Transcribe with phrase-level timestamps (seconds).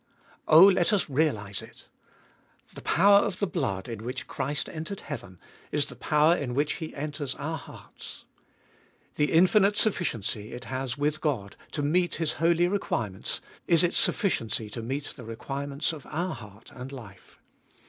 [0.47, 1.85] Oh, let us realise it.
[2.73, 5.39] The power of the blood in which 302 Cbe holiest of ZUI Christ entered heaven,
[5.71, 8.25] is the power in which He enters our hearts.
[9.17, 14.71] The infinite sufficiency it has with God, to meet His holy requirements, is its sufficiency
[14.71, 17.39] to meet the requirements of our heart and life.